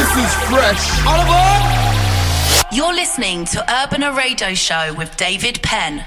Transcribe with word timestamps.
This 0.00 0.16
is 0.16 0.34
fresh. 0.48 1.00
Aboard! 1.00 2.72
You're 2.72 2.94
listening 2.94 3.44
to 3.46 3.60
Urbana 3.62 4.12
Radio 4.12 4.54
Show 4.54 4.94
with 4.96 5.16
David 5.16 5.60
Penn. 5.62 6.04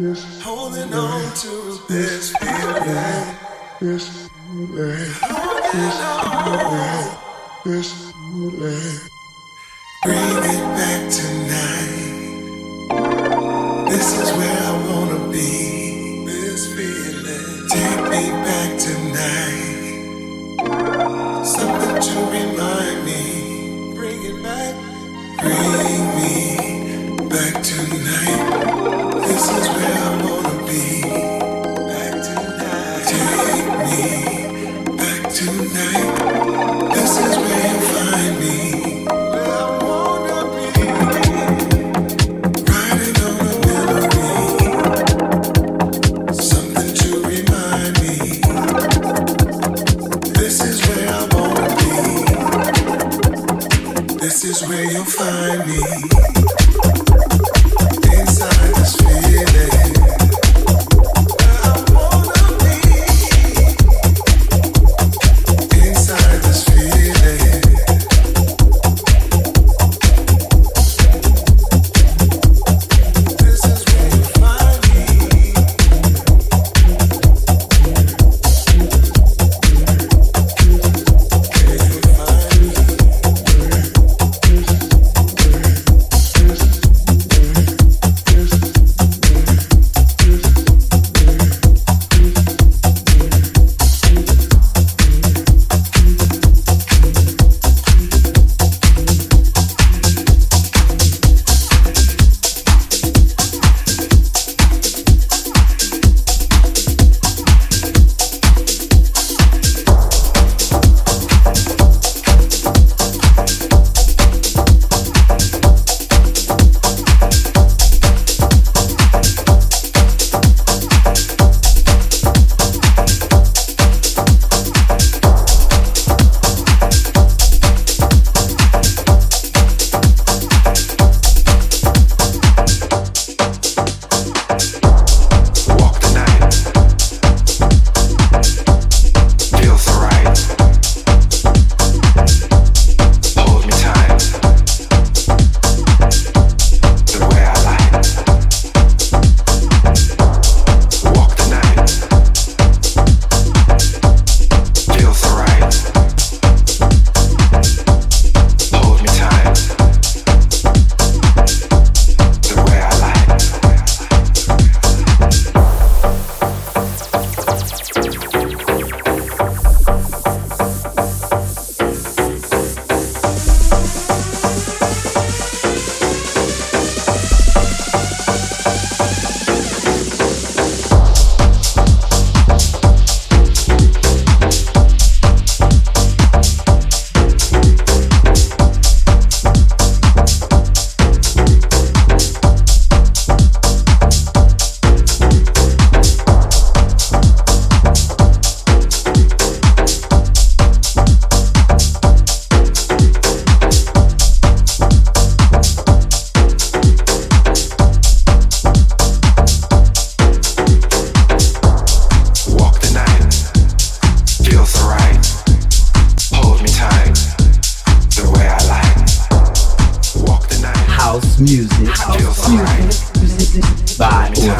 this 0.00 0.42
holding 0.42 0.94
on 0.94 1.22
to 1.34 1.78
this 1.88 2.32
feeling. 2.38 3.36
This 3.80 4.28
feeling. 4.48 4.68
This 4.76 5.96
feeling. 6.42 7.08
This 7.64 7.92
feeling. 8.10 8.98
Bring 10.02 10.36
it 10.52 10.64
back 10.78 11.00
tonight. 11.12 11.96
This 13.90 14.08
is 14.22 14.28
where 14.38 14.60
I 14.62 14.72
wanna 14.88 15.20
be. 15.30 16.24
This 16.24 16.62
feeling. 16.74 17.68
Take 17.68 18.02
me 18.08 18.24
back 18.46 18.70
tonight. 18.86 19.84
Something 21.44 21.96
to 22.08 22.16
remind 22.38 22.98
me. 23.04 23.22
Bring 23.94 24.20
it 24.24 24.38
back. 24.42 24.74
Bring 25.42 26.02
me 26.16 26.32
back 27.28 27.54
tonight. 27.62 28.49
where 54.70 54.84
you'll 54.84 55.04
find 55.04 55.66
me. 55.66 56.09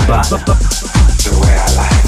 the 0.06 1.40
way 1.42 1.56
I 1.56 1.76
like. 1.76 1.99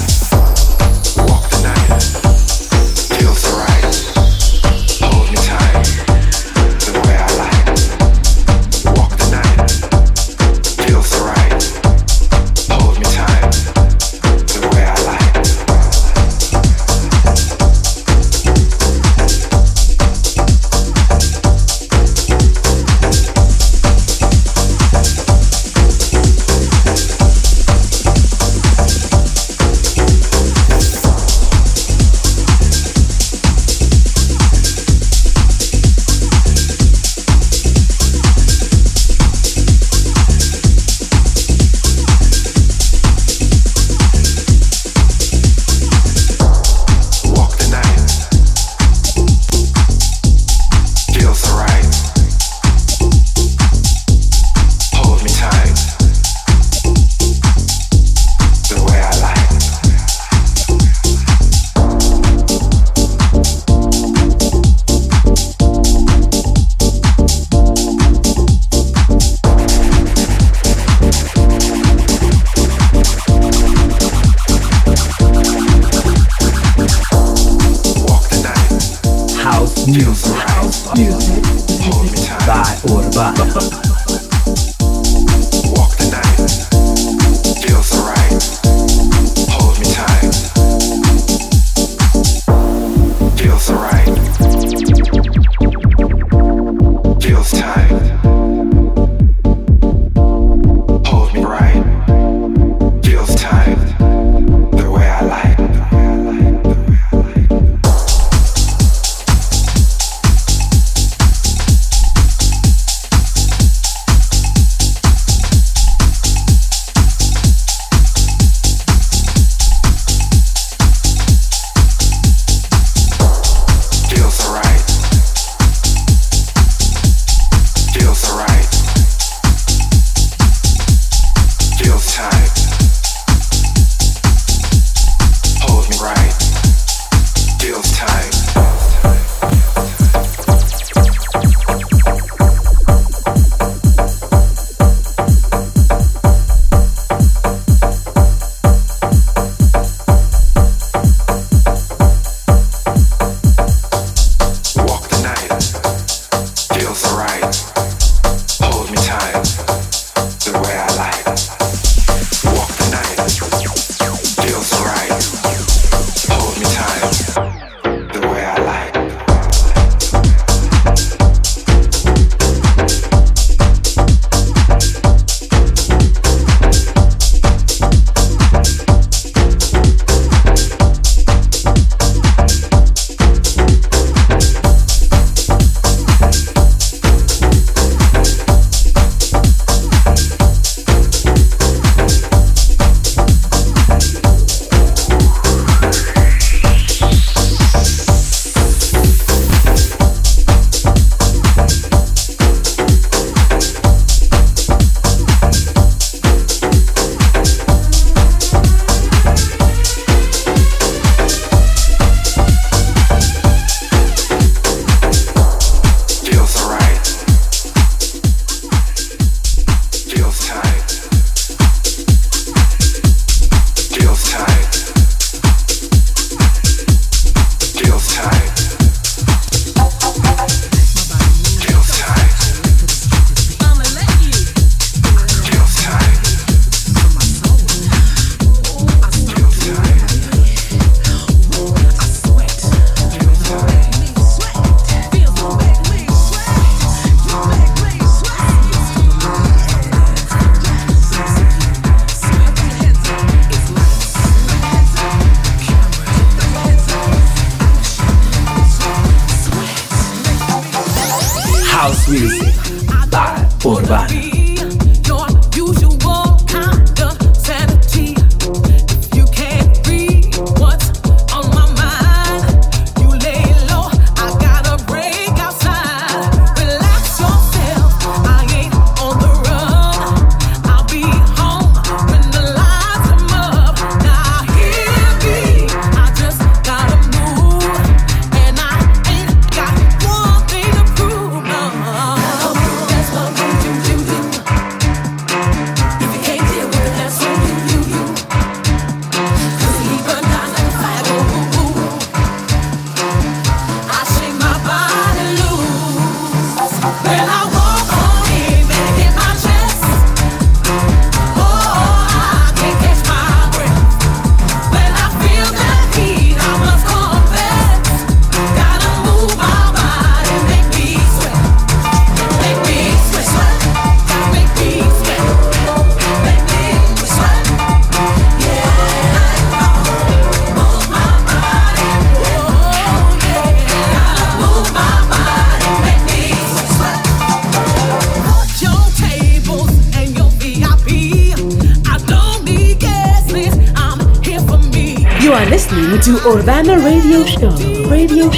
Urbana 346.25 346.79
Radio 346.79 347.23
Show. 347.23 347.51
Radio 347.87 348.31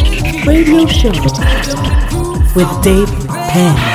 Radio 0.46 0.86
Show 0.88 1.12
with 2.54 2.84
Dave 2.84 3.08
Penn. 3.30 3.95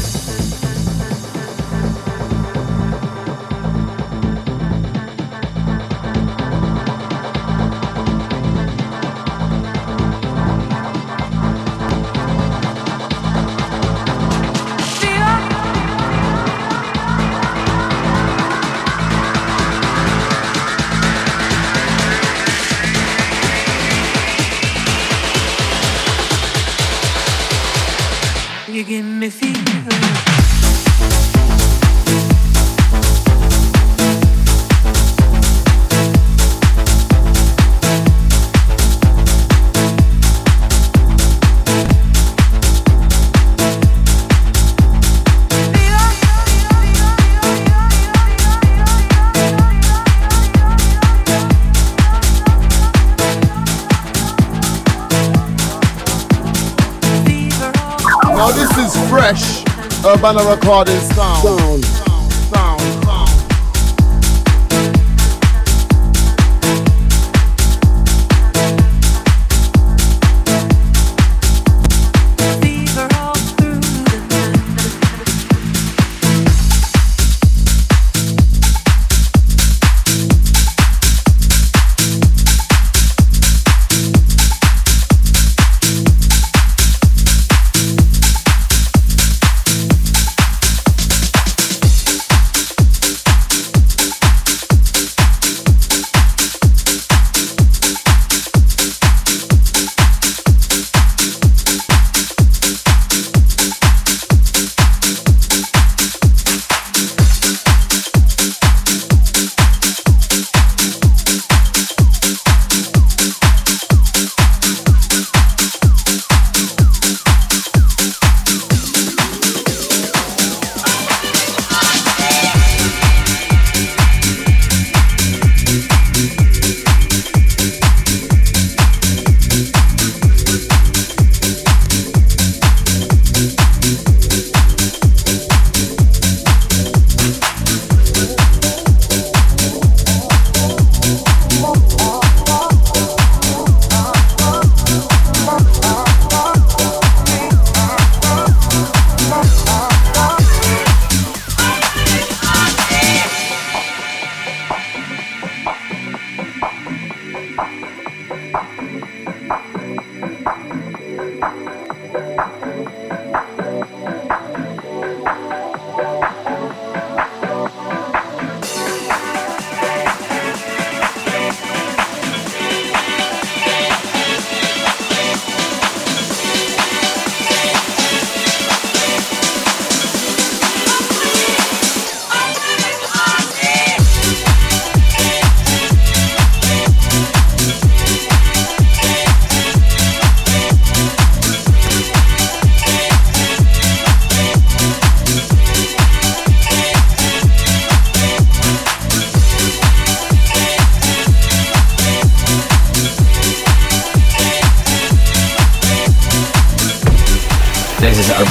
making 28.91 29.19
me 29.19 29.29
feel 29.29 29.60
Urbana 60.11 60.43
Recording 60.43 60.99
Sound. 61.13 61.60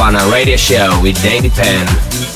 Urbana 0.01 0.33
Radio 0.33 0.57
Show 0.57 0.99
with 1.03 1.23
David 1.23 1.53
Penn. 1.53 2.30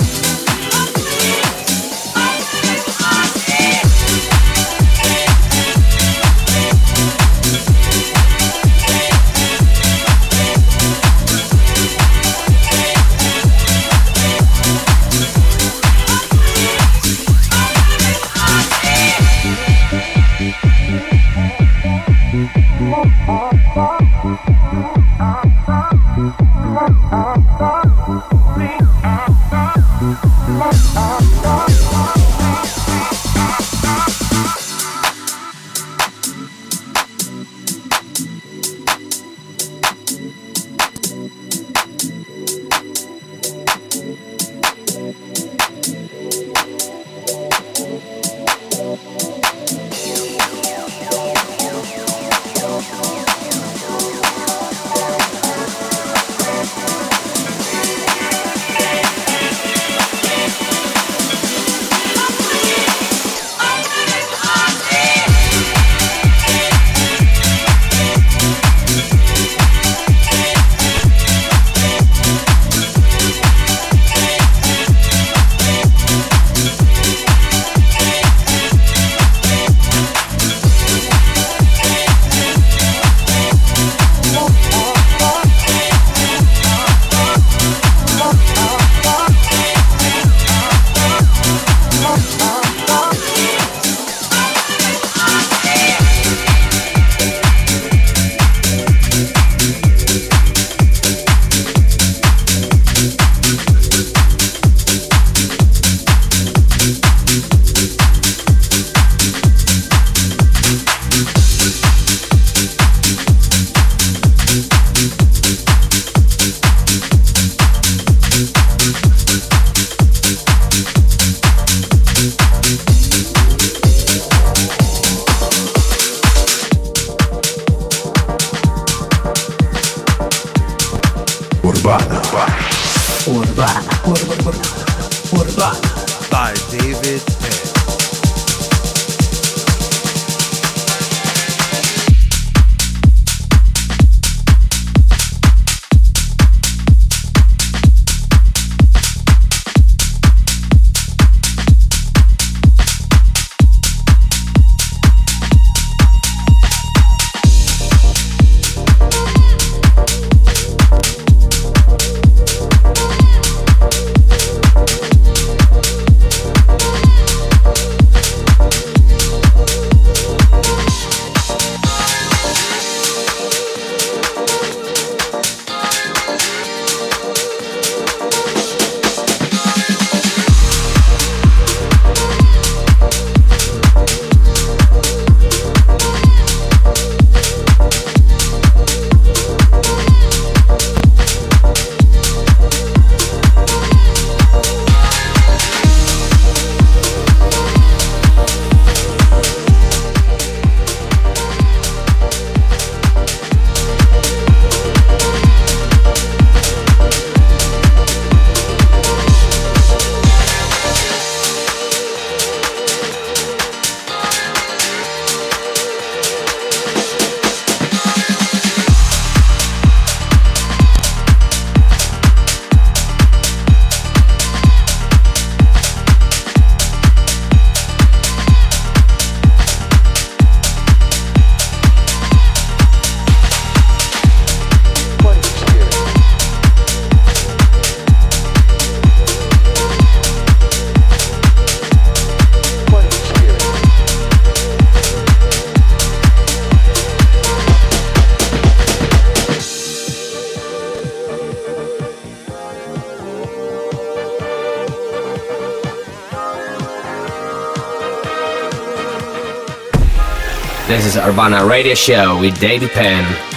Urbana 261.16 261.64
Radio 261.64 261.94
Show 261.94 262.40
with 262.40 262.58
David 262.58 262.90
Penn. 262.90 263.53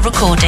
urbanrecordings.com. 0.00 0.39